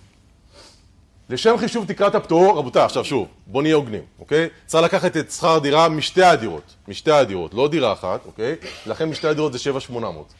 [1.29, 4.47] לשם חישוב תקרת הפטור, רבותיי, עכשיו שוב, בואו נהיה הוגנים, אוקיי?
[4.65, 8.55] צריך לקחת את שכר הדירה משתי הדירות, משתי הדירות, לא דירה אחת, אוקיי?
[8.85, 10.33] לכן משתי הדירות זה 7,800.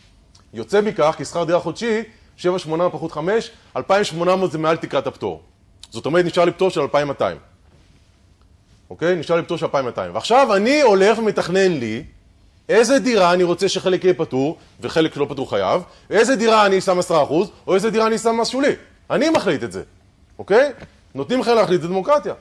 [0.54, 2.02] יוצא מכך, כי שכר דירה חודשי,
[2.38, 5.42] 7,800 פחות 5, 2,800 זה מעל תקרת הפטור.
[5.90, 7.38] זאת אומרת, נשאר לי פטור של 2,200.
[8.90, 9.16] אוקיי?
[9.16, 10.16] נשאר לי פטור של 2,200.
[10.16, 12.04] ועכשיו אני הולך ומתכנן לי
[12.70, 17.00] איזה דירה אני רוצה שחלק יהיה פטור וחלק לא פטור חייב, איזה דירה אני שם
[17.00, 17.12] 10%
[17.68, 18.72] או איזה דירה אני שם מס שולי.
[19.10, 19.84] אני מחליט את זה,
[20.40, 20.72] אוקיי?
[21.16, 22.34] נותנים לכם להחליט, זה דמוקרטיה.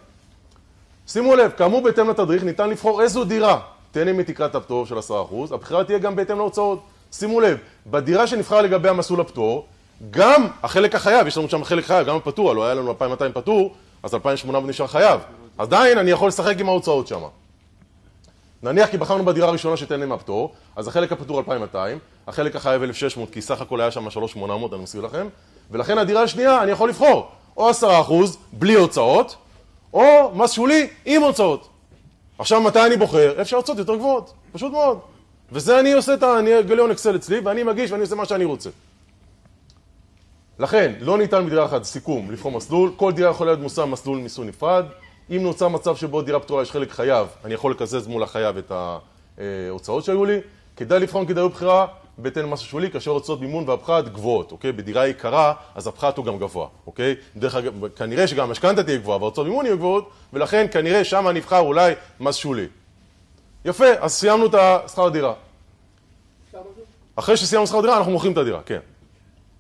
[1.07, 5.85] שימו לב, כאמור בהתאם לתדריך ניתן לבחור איזו דירה תהנה מתקרת הפטור של 10%, הבחירה
[5.85, 6.83] תהיה גם בהתאם להוצאות.
[7.12, 9.66] שימו לב, בדירה שנבחר לגבי המסלול הפטור,
[10.11, 13.74] גם החלק החייב, יש לנו שם חלק חייב, גם הפטור, הלוא היה לנו 2,200 פטור,
[14.02, 15.20] אז 2,800 נשאר חייב.
[15.59, 17.20] עדיין אני יכול לשחק עם ההוצאות שם.
[18.62, 23.42] נניח כי בחרנו בדירה הראשונה שתהנה מהפטור, אז החלק הפטור 2,200, החלק החייב 1,600, כי
[23.42, 25.26] סך הכל היה שם 3,800, אני מזכיר לכם,
[25.70, 27.75] ולכן הדירה השנייה, אני יכול לבחור או 10%
[28.53, 29.37] בלי הוצאות,
[29.95, 31.69] או מס שולי עם הוצאות.
[32.38, 33.31] עכשיו, מתי אני בוחר?
[33.31, 34.99] איפה שההוצאות יותר גבוהות, פשוט מאוד.
[35.53, 36.38] וזה אני עושה את ה...
[36.38, 38.71] אני גליון אקסל אצלי, ואני מגיש ואני עושה מה שאני רוצה.
[40.59, 44.47] לכן, לא ניתן בדירה אחת, סיכום, לבחור מסלול, כל דירה יכולה להיות מושם מסלול מיסוי
[44.47, 44.85] נפרד.
[45.31, 48.73] אם נוצר מצב שבו דירה פטורה יש חלק חייב, אני יכול לקזז מול החייב את
[49.38, 50.38] ההוצאות שהיו לי.
[50.77, 51.87] כדאי לבחון כדאיות בחירה
[52.23, 54.73] בהתאם למס השולי, כאשר הוצאות מימון והפחת גבוהות, אוקיי?
[54.73, 57.15] בדירה יקרה, אז הפחת הוא גם גבוה, אוקיי?
[57.37, 61.59] דרך אגב, כנראה שגם המשכנתה תהיה גבוהה וההוצאות מימון יהיו גבוהות, ולכן כנראה שם נבחר
[61.59, 62.67] אולי מס שולי.
[63.65, 65.35] יפה, אז סיימנו את השכר דירה.
[66.47, 66.83] אפשר משהו?
[67.17, 68.81] אחרי שסיימנו שכר דירה, אנחנו מוכרים את הדירה, כן.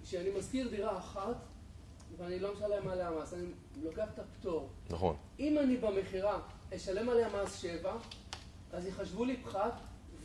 [0.04, 1.34] כשאני משכיר דירה אחת,
[2.18, 3.44] ואני לא משלם עליה מס, אני
[3.84, 4.68] לוקח את הפטור.
[4.90, 5.14] נכון.
[5.40, 6.38] אם אני במכירה
[6.76, 7.92] אשלם עליה מס שבע,
[8.72, 9.72] אז יחשבו לי פחת,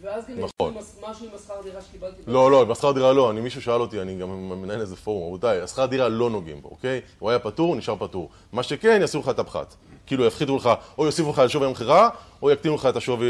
[0.02, 0.74] ואז גם נכון.
[1.10, 2.22] משהו עם השכר דירה שקיבלתי.
[2.28, 5.62] לא, לא, בשכר דירה לא, אני, מישהו שאל אותי, אני גם מנהל איזה פורום, רבותיי,
[5.62, 7.02] השכר דירה לא נוגעים בו, אוקיי?
[7.20, 8.30] הוא היה פטור, נשאר פטור.
[8.52, 9.76] מה שכן, יעשו לך את הפחת.
[10.06, 12.10] כאילו יפחיתו לך, או יוסיפו לך על שווי המכירה,
[12.42, 13.28] או יקטינו לך את השווי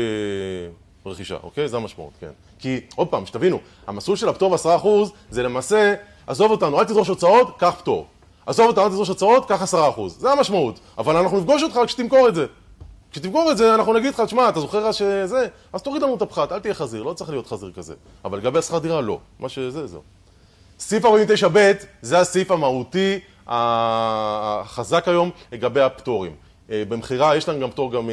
[1.05, 1.67] רכישה, אוקיי?
[1.67, 2.31] זה המשמעות, כן.
[2.59, 4.87] כי, עוד פעם, שתבינו, המסלול של הפטור ב-10%
[5.29, 5.95] זה למעשה,
[6.27, 8.05] עזוב אותנו, אל תדרוש הוצאות, קח פטור.
[8.45, 9.75] עזוב אותנו, אל תדרוש הוצאות, קח 10%.
[10.07, 10.79] זה המשמעות.
[10.97, 12.45] אבל אנחנו נפגוש אותך כשתמכור את זה.
[13.17, 16.51] כשתמכור את זה, אנחנו נגיד לך, תשמע, אתה זוכר שזה, אז תוריד לנו את הפחת,
[16.51, 17.93] אל תהיה חזיר, לא צריך להיות חזיר כזה.
[18.25, 19.19] אבל לגבי השכר דירה, לא.
[19.39, 20.01] מה שזה, זהו.
[20.79, 21.57] סעיף 49ב'
[22.01, 26.35] זה הסעיף המהותי החזק היום לגבי הפטורים.
[26.71, 28.09] אה, במכירה יש להם גם פטור גם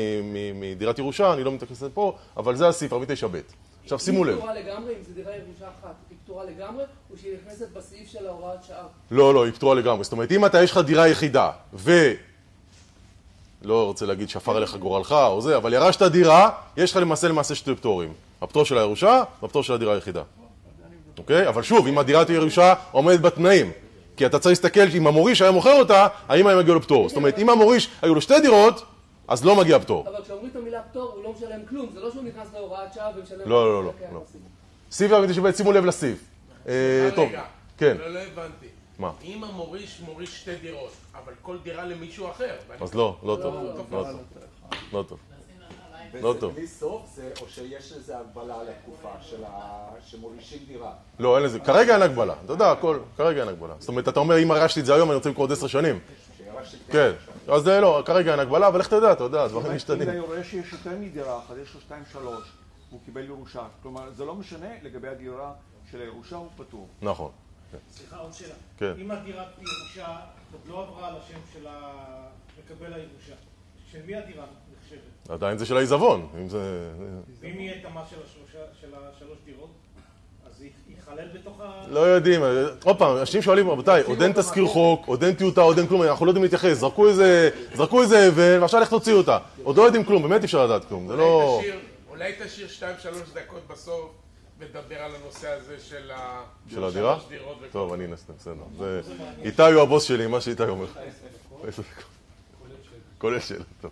[0.55, 3.37] מדירת ירושה, אני לא מתייחס פה, אבל זה הסעיף 49ב'.
[3.83, 7.17] עכשיו שימו היא לב, פטורה לגמרי, אם זו דירה ירושה אחת, היא פטורה לגמרי, או
[7.17, 8.87] שהיא נכנסת בסעיף של ההוראת שעה.
[9.11, 10.05] לא, לא, היא פטורה לגמרי.
[10.05, 11.91] זאת אומרת, אם אתה, יש לך דירה יחידה, ו...
[13.65, 17.55] לא רוצה להגיד שפר עליך גורלך או זה, אבל ירשת דירה, יש לך למעשה למעשה
[17.55, 18.13] שתי פטורים.
[18.43, 20.23] הפטור של הירושה והפטור של הדירה היחידה.
[21.19, 21.49] אוקיי?
[21.49, 23.71] אבל שוב, אם הדירת ירושה עומדת בתנאים.
[24.17, 27.09] כי אתה צריך להסתכל אם המוריש היה מוכר אותה, האם היה מגיע לו פטור.
[27.09, 28.85] זאת אומרת, אם המוריש היו לו שתי דירות,
[29.29, 30.07] אז לא מגיע פטור.
[30.09, 33.11] אבל כשאומרים את המילה פטור, הוא לא משלם כלום, זה לא שהוא נכנס להוראת שעה
[33.17, 33.39] ומשלם...
[33.47, 34.21] לא, לא, לא, לא.
[34.91, 36.19] סעיף 49ב', שימו לב לסעיף.
[36.69, 37.29] אה, טוב,
[37.79, 37.97] כן.
[38.01, 38.67] לא, לא הבנתי.
[39.05, 39.13] מה?
[39.25, 40.93] אם המוריש מוריש שתי דירות,
[41.25, 42.57] אבל כל דירה למישהו אחר.
[42.81, 43.55] אז לא, לא טוב.
[43.55, 44.21] לא, לא טוב.
[44.93, 45.19] לא טוב.
[46.23, 46.55] לא וזה טוב.
[46.55, 50.93] בלי סוף, זה- או שיש לזה הגבלה על התקופה של ה- שמורישים דירה.
[51.19, 53.75] לא, אין לזה, כרגע אין הגבלה, אתה יודע, הכל, כרגע אין הגבלה.
[53.79, 55.99] זאת אומרת, אתה אומר, אם הרשתי את זה היום, אני רוצה למכור עוד עשר שנים.
[56.91, 57.13] כן,
[57.49, 60.09] אז זה לא, כרגע אין הגבלה, אבל איך אתה יודע, אתה יודע, דברים אם משתנים.
[60.09, 62.45] ליורש יש יותר מדירה אחת, יש לו שתיים שלוש,
[62.91, 63.63] הוא קיבל ירושה.
[63.83, 65.53] כלומר, זה לא משנה לגבי הדירה
[65.91, 66.89] של הירושה, הוא פטור.
[67.03, 67.31] נכון,
[67.93, 68.55] סליחה, עוד שאלה.
[68.79, 68.93] כן.
[69.01, 70.17] אם הדירת ירושה
[70.53, 72.27] עוד לא עברה לשם של ה-
[72.65, 73.33] מקבל הירושה,
[73.93, 74.45] של מי הדירה
[74.83, 74.99] נחשבת?
[75.29, 76.91] עדיין זה של העיזבון, אם זה...
[77.41, 79.71] ואם יהיה את המס של השלושה- של השלוש דירות,
[80.47, 81.85] אז ייכלל בתוך ה...
[81.89, 82.41] לא יודעים,
[82.85, 86.03] עוד פעם, אנשים שואלים, רבותיי, עוד אין תזכיר חוק, עוד אין טיוטה, עוד אין כלום,
[86.03, 89.39] אנחנו לא יודעים להתייחס, זרקו איזה, זרקו איזה אבן, ועכשיו לך תוציאו אותה.
[89.63, 91.43] עוד לא יודעים כלום, באמת אי אפשר לדעת כלום, זה לא...
[91.43, 94.11] אולי תשאיר- אולי תשאיר שתיים שלוש דקות בסוף
[94.59, 96.43] ודבר על הנושא הזה של ה...
[96.71, 97.19] של הדירה?
[97.73, 98.55] טוב, אני אנסה, בסדר.
[98.79, 99.01] זה...
[99.43, 100.87] איתי הוא הבוס שלי, מה שאיתי אומר.
[103.19, 103.91] כולל שאלה, טוב.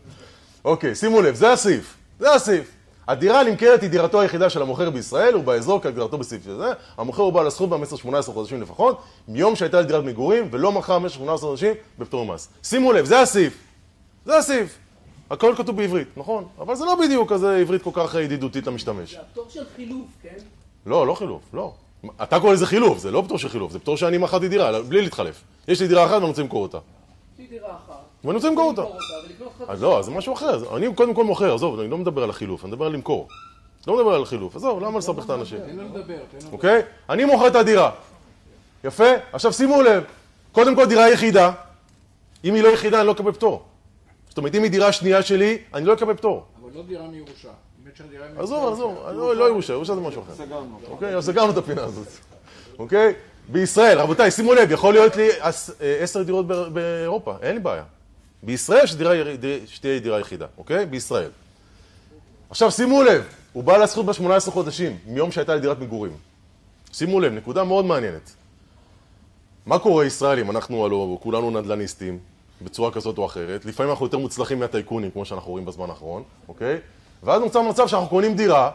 [0.65, 1.97] אוקיי, שימו לב, זה הסעיף.
[2.19, 2.71] זה הסעיף.
[3.09, 6.73] הדירה נמכרת היא דירתו היחידה של המוכר בישראל, הוא באזור כהגדרתו בסעיף הזה.
[6.97, 11.15] המוכר הוא בעל הזכות במשך 18 חודשים לפחות, מיום שהייתה לדירת מגורים, ולא מכר במשך
[11.15, 12.49] 18 חודשים בפטור ממס.
[12.63, 13.59] שימו לב, זה הסעיף.
[14.25, 14.79] זה הסעיף.
[15.33, 16.45] הכל כתוב בעברית, נכון?
[16.59, 19.15] אבל זה לא בדיוק כזה עברית כל כך ידידותית למשתמש.
[19.15, 20.37] זה הפטור של חילוף, כן?
[20.87, 21.73] לא, לא חילוף, לא.
[22.23, 25.03] אתה קורא לזה חילוף, זה לא פטור של חילוף, זה פטור שאני מכרתי דירה, בלי
[25.03, 25.43] להתחלף.
[25.69, 26.79] יש לי דירה אחת ואני רוצה למכור אותה.
[26.79, 27.95] יש לי דירה אחת.
[28.25, 28.83] ואני רוצה למכור אותה.
[29.69, 30.77] אז לא, זה משהו אחר.
[30.77, 33.29] אני קודם כל מוכר, עזוב, אני לא מדבר על החילוף, אני מדבר על למכור.
[33.87, 35.59] לא מדבר על חילוף, עזוב, למה לסבך את האנשים?
[36.53, 36.83] אוקיי?
[37.11, 37.91] אני מוכר את הדירה.
[38.85, 39.09] יפה?
[39.33, 40.05] עכשיו שימו לב,
[40.53, 41.53] קודם כל דירה יחידה.
[42.45, 43.63] אם היא לא יחידה, אני לא אקבל פטור.
[44.33, 46.45] זאת אומרת, אם היא דירה שנייה שלי, אני לא אקבל פטור.
[46.63, 47.49] אבל לא דירה מירושה.
[48.11, 48.43] דירה מירושה...
[48.43, 50.35] עזוב, עזוב, לא לא ירושה, ירושה זה משהו אחר.
[50.35, 50.81] סגרנו.
[50.91, 51.17] אוקיי?
[51.17, 52.07] אז סגרנו את הפינה הזאת.
[52.79, 53.13] אוקיי?
[53.49, 55.51] בישראל, רבותיי, שימו לב, יכול להיות לי אה,
[56.01, 57.85] עשר דירות בא- באירופה, אין לי בעיה.
[58.43, 58.87] בישראל
[59.67, 60.87] שתהיה דירה יחידה, אוקיי?
[60.87, 61.31] בישראל.
[62.51, 66.13] עכשיו שימו לב, הוא בעל הזכות ב-18 חודשים, מיום שהייתה לי דירת מגורים.
[66.93, 68.31] שימו לב, נקודה מאוד מעניינת.
[69.67, 70.51] מה קורה ישראלים?
[70.51, 72.19] אנחנו הלוא כולנו נדל"ניסטים,
[72.65, 73.65] בצורה כזאת או אחרת.
[73.65, 76.79] לפעמים אנחנו יותר מוצלחים מהטייקונים, כמו שאנחנו רואים בזמן האחרון, אוקיי?
[77.23, 78.71] ואז נוצר מצב שאנחנו קונים דירה,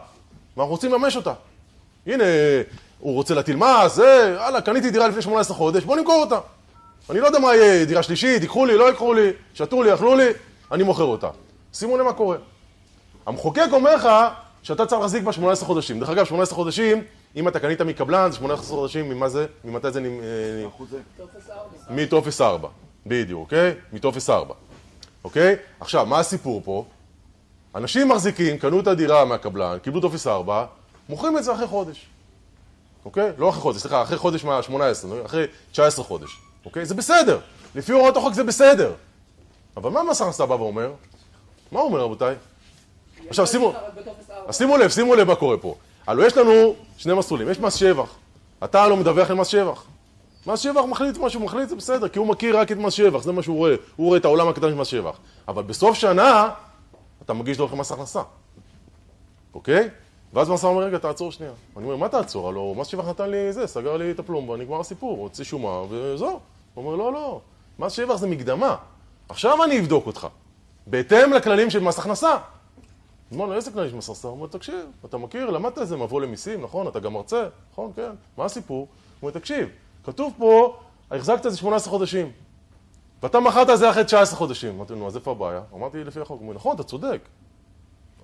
[0.56, 1.32] ואנחנו רוצים לממש אותה.
[2.06, 2.24] הנה,
[2.98, 6.38] הוא רוצה להטיל מס, זה, הלאה, קניתי דירה לפני 18 חודש, בוא נמכור אותה.
[7.10, 10.14] אני לא יודע מה יהיה, דירה שלישית, ייקחו לי, לא ייקחו לי, שתו לי, אכלו
[10.16, 10.28] לי,
[10.72, 11.28] אני מוכר אותה.
[11.72, 12.36] שימו לב מה קורה.
[13.26, 14.08] המחוקק אומר לך
[14.62, 16.00] שאתה צריך להחזיק בה 18 חודשים.
[16.00, 17.02] דרך אגב, 18 חודשים,
[17.36, 19.46] אם אתה קנית מקבלן, זה 18 חודשים, ממה זה?
[19.64, 20.00] ממתי זה?
[20.00, 20.96] אה, אחוזי.
[21.16, 22.02] טופס ארבע.
[22.02, 22.68] מטופס 4,
[23.08, 23.74] בדיוק, אוקיי?
[23.92, 24.54] מטופס 4,
[25.24, 25.56] אוקיי?
[25.80, 26.84] עכשיו, מה הסיפור פה?
[27.74, 30.66] אנשים מחזיקים, קנו את הדירה מהקבלן, קיבלו טופס 4,
[31.08, 32.06] מוכרים את זה אחרי חודש,
[33.04, 33.30] אוקיי?
[33.38, 34.80] לא אחרי חודש, סליחה, אחרי חודש מה-18,
[35.26, 36.86] אחרי 19 חודש, אוקיי?
[36.86, 37.38] זה בסדר,
[37.74, 38.92] לפי הוראות החוק זה בסדר.
[39.76, 40.92] אבל מה מס הכנסה בא ואומר?
[41.72, 42.34] מה הוא אומר, רבותיי?
[43.28, 43.72] עכשיו, שימו-.
[44.46, 45.74] אז שימו לב, שימו לב מה קורה פה.
[46.06, 48.14] הלוא יש לנו שני מסלולים, יש מס שבח.
[48.64, 49.84] אתה לא מדווח על מס שבח.
[50.48, 53.22] מס שבח מחליט מה שהוא מחליט, זה בסדר, כי הוא מכיר רק את מס שבח,
[53.22, 53.74] זה מה שהוא רואה.
[53.96, 55.18] הוא רואה את העולם הקטן של מס שבח.
[55.48, 56.50] אבל בסוף שנה,
[57.24, 58.22] אתה מגיש דוח למס הכנסה.
[59.54, 59.88] אוקיי?
[60.32, 61.52] ואז מס אומר, רגע, תעצור שנייה.
[61.76, 62.48] אני אומר, מה תעצור?
[62.48, 66.40] הלוא מס שבח נתן לי זה, סגר לי את הפלומבה, נגמר הסיפור, הוציא שומה, וזהו.
[66.74, 67.40] הוא אומר, לא, לא,
[67.78, 68.76] מס שבח זה מקדמה.
[69.28, 70.26] עכשיו אני אבדוק אותך.
[70.86, 72.36] בהתאם לכללים של מס הכנסה.
[73.34, 74.28] אמר לו, איזה כללים של מס הכנסה?
[74.28, 76.88] הוא אומר, תקשיב, אתה מכיר, למדת איזה מבוא למיסים, נכון?
[76.88, 77.92] אתה גם מרצה, נכון?
[77.96, 78.10] כן.
[78.36, 78.78] מה הסיפור?
[78.78, 78.86] הוא
[79.22, 79.68] אומר, תקשיב,
[80.08, 80.76] כתוב פה,
[81.10, 82.30] החזקת את זה 18 חודשים.
[83.22, 84.74] ואתה מכרת את זה אחרי 19 חודשים.
[84.74, 85.60] אמרתי לו, אז איפה הבעיה?
[85.74, 86.40] אמרתי, לפי החוק.
[86.40, 87.20] הוא נכון, אתה צודק.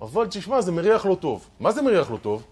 [0.01, 1.47] אבל תשמע, זה מריח לא טוב.
[1.59, 2.43] מה זה מריח לא טוב?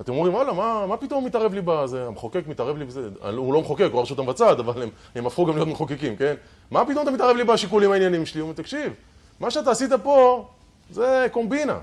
[0.00, 2.06] אתם אומרים, וואלה, מה, מה פתאום מתערב לי בזה?
[2.06, 3.08] המחוקק מתערב לי בזה.
[3.36, 6.34] הוא לא מחוקק, הוא הרשות המבצעת, אבל הם, הם הפכו גם להיות מחוקקים, כן?
[6.70, 8.40] מה פתאום אתה מתערב לי בשיקולים העניינים שלי?
[8.40, 8.92] הוא אומר, תקשיב,
[9.40, 10.46] מה שאתה עשית פה
[10.90, 11.78] זה קומבינה.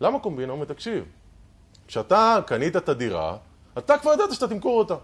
[0.00, 0.52] למה קומבינה?
[0.52, 1.04] הוא אומר, תקשיב,
[1.88, 3.36] כשאתה קנית את הדירה,
[3.78, 4.94] אתה כבר ידעת שאתה תמכור אותה.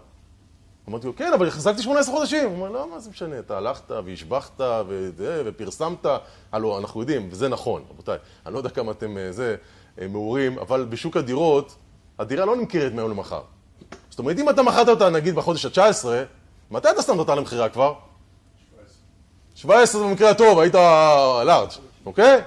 [0.89, 2.45] אמרתי לו, כן, אבל החזקתי 18 חודשים.
[2.49, 6.05] הוא אומר, לא, מה זה משנה, אתה הלכת והשבחת וזה, ופרסמת.
[6.51, 8.17] הלו, אנחנו יודעים, וזה נכון, רבותיי.
[8.45, 9.55] אני לא יודע כמה אתם אה, זה,
[10.01, 11.75] אה, מעורים, אבל בשוק הדירות,
[12.19, 13.41] הדירה לא נמכרת מהיום למחר.
[14.09, 16.05] זאת אומרת, אם אתה מכרת אותה, נגיד, בחודש ה-19,
[16.71, 17.93] מתי אתה שמת אותה למכירה כבר?
[19.55, 20.01] 17.
[20.01, 20.75] 17 במקרה הטוב, היית
[21.45, 21.69] large,
[22.05, 22.41] אוקיי?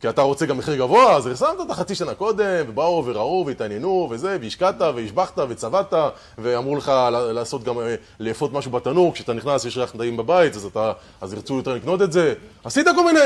[0.00, 4.08] כי אתה רוצה גם מחיר גבוה, אז שמת אותה חצי שנה קודם, ובאו וראו והתעניינו
[4.10, 5.92] וזה, והשקעת והשבחת וצבעת,
[6.38, 10.64] ואמרו לך לעשות גם, אה, לאפות משהו בתנור, כשאתה נכנס יש ריח נעים בבית, אז,
[10.64, 12.34] אתה, אז ירצו יותר לקנות את זה.
[12.64, 13.20] עשית כל מיני,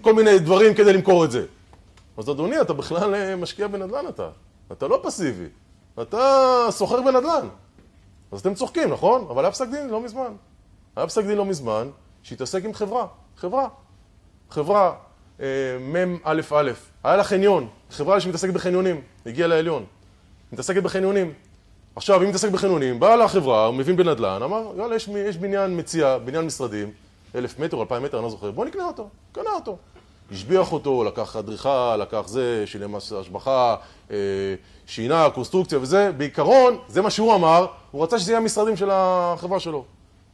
[0.00, 1.44] כל מיני דברים כדי למכור את זה.
[2.16, 4.28] אז אדוני, אתה בכלל אה, משקיע בנדל"ן אתה.
[4.72, 5.46] אתה לא פסיבי.
[6.02, 7.48] אתה סוחר בנדל"ן.
[8.32, 9.26] אז אתם צוחקים, נכון?
[9.30, 10.32] אבל היה פסק דין לא מזמן.
[10.96, 11.88] היה פסק דין לא מזמן
[12.22, 13.06] שהתעסק עם חברה.
[13.36, 13.68] חברה.
[14.50, 14.92] חברה
[15.80, 16.70] מ"א א',
[17.04, 19.84] היה לה חניון, חברה שמתעסקת בחניונים, הגיעה לעליון,
[20.52, 21.32] מתעסקת בחניונים.
[21.96, 26.18] עכשיו, אם מתעסק בחניונים, בא לחברה, הוא מבין בנדל"ן, אמר, יאללה, יש, יש בניין מציע,
[26.18, 26.90] בניין משרדים,
[27.34, 29.76] אלף מטר, אלפיים מטר, אני לא זוכר, בוא נקנה אותו, קנה אותו.
[30.32, 33.76] השביח אותו, לקח אדריכל, לקח זה, שילם מס השבחה,
[34.10, 34.16] אה,
[34.86, 39.60] שינה, קונסטרוקציה וזה, בעיקרון, זה מה שהוא אמר, הוא רצה שזה יהיה המשרדים של החברה
[39.60, 39.84] שלו.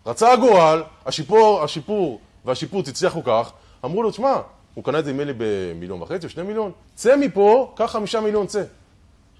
[0.07, 3.53] רצה הגורל, השיפור, השיפור והשיפוץ הצליחו כך,
[3.85, 4.37] אמרו לו, תשמע,
[4.79, 8.47] הוא קנה את זה לי במיליון וחצי או שני מיליון, צא מפה, קח חמישה מיליון,
[8.47, 8.65] צא.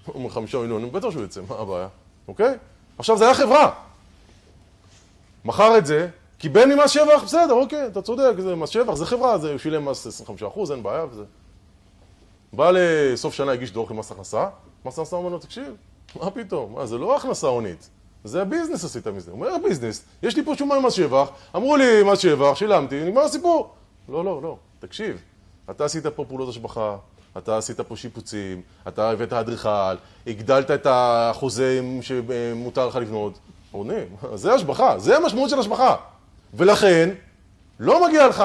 [0.05, 1.87] הוא אומר חמישה מיליון, בטח שהוא יצא, מה הבעיה,
[2.27, 2.57] אוקיי?
[2.97, 3.71] עכשיו, זה היה חברה.
[5.45, 9.37] מכר את זה, קיבל ממס שבח, בסדר, אוקיי, אתה צודק, זה מס שבח, זה חברה,
[9.37, 11.23] זה, שילם מס 25 אחוז, אין בעיה וזה.
[12.53, 14.47] בא לסוף שנה, הגיש דוח למס הכנסה,
[14.85, 15.75] מס הכנסה אומר לו, תקשיב,
[16.15, 17.89] מה פתאום, מה, זה לא הכנסה הונית,
[18.23, 19.31] זה הביזנס עשית מזה.
[19.31, 20.05] הוא אומר, ביזנס?
[20.23, 23.73] יש לי פה שומה ממס שבח, אמרו לי מס שבח, שילמתי, נגמר הסיפור.
[24.09, 25.21] לא, לא, לא, תקשיב,
[25.71, 26.95] אתה עשית פה פעולות השבחה,
[27.37, 29.95] אתה עשית פה שיפוצים, אתה הבאת אדריכל,
[30.27, 33.39] הגדלת את האחוזים שמותר לך לבנות.
[33.71, 33.93] עונה,
[34.33, 35.95] זה השבחה, זה המשמעות של השבחה.
[36.53, 37.09] ולכן,
[37.79, 38.43] לא מגיע לך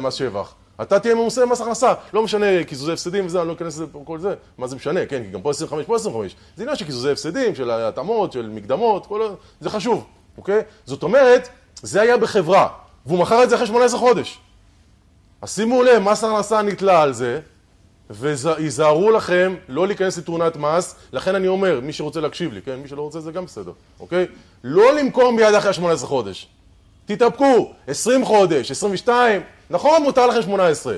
[0.00, 0.54] מס שבח.
[0.82, 4.02] אתה תהיה ממוסה במס הכנסה, לא משנה קיזוזי הפסדים וזה, אני לא אכנס לזה פה
[4.04, 6.36] כל זה, מה זה משנה, כן, כי גם פה 25, פה 25.
[6.56, 9.28] זה עניין של קיזוזי הפסדים, של התאמות, של מקדמות, כל...
[9.60, 10.04] זה חשוב,
[10.38, 10.62] אוקיי?
[10.84, 11.48] זאת אומרת,
[11.82, 12.68] זה היה בחברה,
[13.06, 14.38] והוא מכר את זה אחרי 18 חודש.
[15.42, 17.40] אז שימו לב, מס הכנסה נתלה על זה,
[18.10, 22.88] והיזהרו לכם לא להיכנס לתאונת מס, לכן אני אומר, מי שרוצה להקשיב לי, כן, מי
[22.88, 24.26] שלא רוצה זה גם בסדר, אוקיי?
[24.64, 26.48] לא למכור מיד אחרי 18 חודש.
[27.06, 30.96] תתאפקו, 20 חודש, 22, נכון, מותר לכם 18,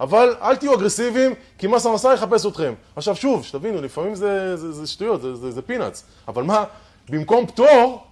[0.00, 2.74] אבל אל תהיו אגרסיביים, כי מס הכנסה יחפש אתכם.
[2.96, 6.64] עכשיו שוב, שתבינו, לפעמים זה, זה, זה שטויות, זה, זה, זה פינאץ, אבל מה,
[7.08, 8.02] במקום פטור,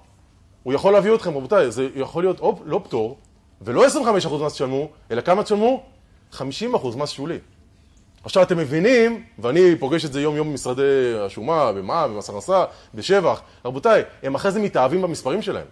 [0.63, 3.17] הוא יכול להביא אתכם, רבותיי, זה יכול להיות או לא פטור,
[3.63, 3.89] ולא 25%
[4.47, 5.83] מס תשלמו, אלא כמה תשלמו?
[6.33, 6.43] 50%
[6.97, 7.39] מס שולי.
[8.25, 13.41] עכשיו אתם מבינים, ואני פוגש את זה יום יום במשרדי השומה, במע"מ, במס הכנסה, בשבח,
[13.65, 15.67] רבותיי, הם אחרי זה מתאהבים במספרים שלהם.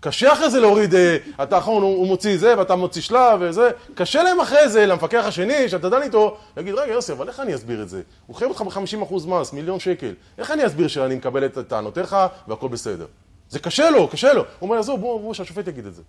[0.00, 4.22] קשה אחרי זה להוריד, אה, אתה אחרון, הוא מוציא זה ואתה מוציא שלב וזה, קשה
[4.22, 7.82] להם אחרי זה, למפקח השני, שאתה דן איתו, להגיד, רגע יוסי, אבל איך אני אסביר
[7.82, 8.02] את זה?
[8.26, 12.16] הוא חייב אותך ב-50% מס, מיליון שקל, איך אני אסביר שאני מקבל את טענותיך
[12.48, 13.06] והכל בסדר?
[13.48, 14.40] זה קשה לו, קשה לו.
[14.40, 16.02] הוא אומר, עזוב, בואו, בואו, שהשופט יגיד את זה.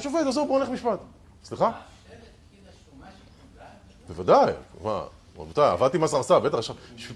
[0.00, 0.98] שהשופט, עזוב, בואו נלך משפט.
[1.44, 1.70] סליחה?
[4.08, 4.52] בוודאי,
[5.38, 6.58] רבותיי, עבדתי במס הכנסה, בטח,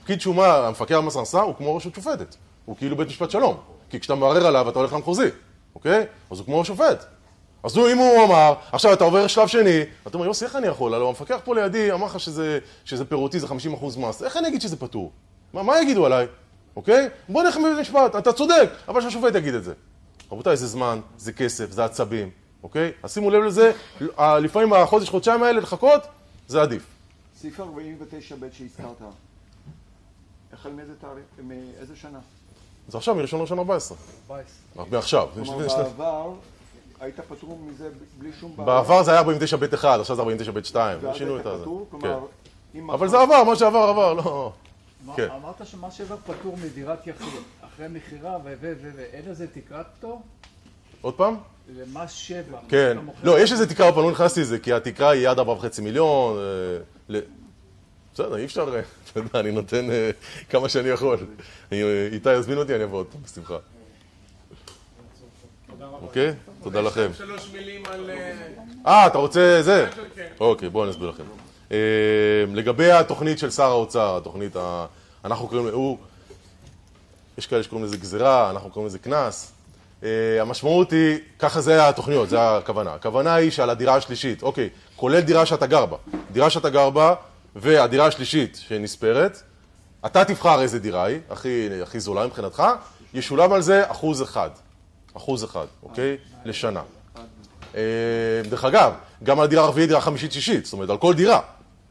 [0.02, 2.36] פקיד שומה, המפקח במס הכנסה הוא כמו רשות שופטת.
[2.64, 3.56] הוא כאילו בית משפט שלום.
[3.90, 5.28] כי כשאתה מערער עליו אתה הולך למחוזי.
[5.74, 6.06] אוקיי?
[6.30, 7.04] אז הוא כמו השופט.
[7.62, 10.66] אז הוא, אם הוא אמר, עכשיו אתה עובר שלב שני, אתה אומר, יוסי, איך אני
[10.66, 10.94] יכול?
[10.94, 13.50] הלוא המפקח פה לידי אמר לך שזה, שזה פירותי, זה 50%
[13.98, 15.12] מס, איך אני אגיד שזה פטור?
[15.52, 16.26] מה, מה יגידו עליי?
[16.76, 17.08] אוקיי?
[17.28, 19.72] בוא נלך לבית משפט, אתה צודק, אבל שהשופט יגיד את זה.
[20.32, 22.30] רבותיי, זה זמן, זה כסף, זה עצבים,
[22.62, 22.92] אוקיי?
[23.02, 23.72] אז שימו לב לזה,
[24.18, 26.02] לפעמים החודש, חודשיים האלה לחכות,
[26.48, 26.82] זה עדיף.
[27.36, 28.96] סעיף 49 ב' שהזכרת,
[30.52, 32.18] החל מאיזה תאריך, מאיזה שנה?
[32.88, 33.98] זה עכשיו, מראשון ראשון 14.
[34.30, 34.84] 14.
[34.90, 35.28] מעכשיו.
[35.34, 36.32] כלומר, בעבר
[37.00, 38.66] היית פטור מזה בלי שום בעיה.
[38.66, 41.62] בעבר זה היה 49ב1, עכשיו זה 49ב2, ואז שינו היית את הזה.
[41.62, 41.98] פטור, כן.
[42.00, 42.26] כלומר,
[42.74, 44.52] אם אבל זה עבר, מה שעבר עבר, לא...
[45.16, 45.28] כן.
[45.30, 48.54] אמרת שמס שבח פטור מדירת יחיד, אחרי מכירה ו...
[48.60, 48.72] ו...
[48.82, 48.90] ו...
[48.96, 50.22] ואין לזה תקרת פטור?
[51.00, 51.36] עוד פעם?
[51.76, 52.58] למס שבח.
[52.68, 52.98] כן.
[53.22, 55.42] לא, יש איזה תקרה, אבל לא נכנסתי לזה, כי התקרה היא עד 4.5
[55.82, 56.38] מיליון.
[56.38, 57.20] אה,
[58.14, 58.80] בסדר, אי אפשר, אה,
[59.12, 60.10] אתה יודע, אני נותן אה,
[60.50, 61.26] כמה שאני יכול.
[62.12, 63.56] איתי יזמין אותי, אני אבוא עוד פעם, בשמחה.
[65.80, 66.32] אוקיי?
[66.62, 67.10] תודה לכם.
[67.14, 68.10] שלוש מילים על...
[68.86, 69.86] אה, אתה רוצה זה?
[70.14, 70.28] כן.
[70.40, 71.24] אוקיי, בואו אני אסביר לכם.
[72.56, 74.86] לגבי התוכנית של שר האוצר, התוכנית, ה...
[75.24, 75.98] אנחנו קוראים, הוא,
[77.38, 79.52] יש כאלה שקוראים לזה גזירה, אנחנו קוראים לזה קנס.
[80.04, 80.08] אה,
[80.40, 82.94] המשמעות היא, ככה זה התוכניות, זה הכוונה.
[82.94, 85.96] הכוונה היא שעל הדירה השלישית, אוקיי, כולל דירה שאתה גר בה,
[86.32, 87.14] דירה שאתה גר בה
[87.56, 89.42] והדירה השלישית שנספרת,
[90.06, 92.62] אתה תבחר איזה דירה היא, הכי, הכי זולה מבחינתך,
[93.14, 94.50] ישולם על זה אחוז אחד.
[95.16, 96.16] אחוז אחד, אוקיי?
[96.44, 96.82] לשנה.
[97.74, 97.80] אה,
[98.50, 101.40] דרך אגב, גם על דירה רביעית, דירה חמישית, שישית, זאת אומרת, על כל דירה.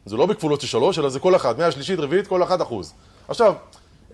[0.06, 2.94] זה לא בכפולות של שלוש, אלא זה כל אחת, מהשלישית, רביעית, כל אחת אחוז.
[3.28, 3.54] עכשיו,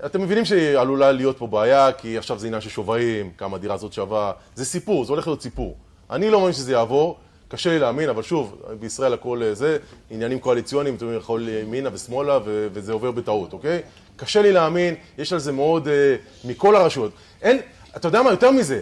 [0.05, 3.93] אתם מבינים שעלולה להיות פה בעיה, כי עכשיו זה עניין של שווים, כמה הדירה הזאת
[3.93, 5.75] שווה, זה סיפור, זה הולך להיות סיפור.
[6.09, 9.77] אני לא מאמין שזה יעבור, קשה לי להאמין, אבל שוב, בישראל הכל אה, זה,
[10.09, 13.81] עניינים קואליציוניים, אתם יכול ימינה ושמאלה, ו- וזה עובר בטעות, אוקיי?
[14.15, 17.11] קשה לי להאמין, יש על זה מאוד, אה, מכל הרשויות.
[17.41, 17.59] אין,
[17.95, 18.81] אתה יודע מה, יותר מזה,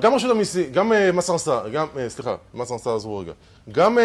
[0.00, 3.32] גם רשות המיסים, גם אה, מס הכנסה, גם, אה, סליחה, מס הכנסה, עזבו רגע,
[3.72, 4.04] גם אה,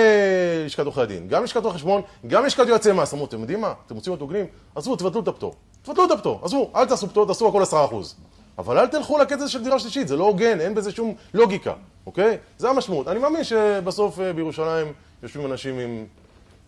[0.66, 3.74] לשכת עורכי הדין, גם לשכת רואי חשבון, גם לשכת יועצי מס, אמרו, אתם יודעים מה,
[3.86, 4.46] אתם רוצים להיות הוגנים?
[4.76, 5.56] עזבו, תבטלו את הפטור.
[5.82, 8.16] תבטלו את הפטור, עזבו, אל תעשו פטור, תעשו הכל עשרה אחוז.
[8.58, 11.74] אבל אל תלכו לקטע של דירה שלישית, זה לא הוגן, אין בזה שום לוגיקה,
[12.06, 12.38] אוקיי?
[12.58, 13.08] זה המשמעות.
[13.08, 16.06] אני מאמין שבסוף אה, בירושלים יושבים אנשים עם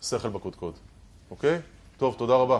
[0.02, 0.74] שכל בקודקוד,
[1.30, 1.58] אוקיי?
[1.96, 2.58] טוב, תודה רבה.